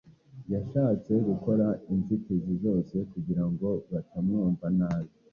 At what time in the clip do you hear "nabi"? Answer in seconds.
4.77-5.11